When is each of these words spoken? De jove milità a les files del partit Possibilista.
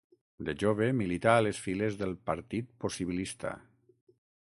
De 0.45 0.55
jove 0.63 0.87
milità 1.01 1.35
a 1.41 1.45
les 1.47 1.61
files 1.67 2.01
del 2.01 2.17
partit 2.31 2.75
Possibilista. 2.87 3.57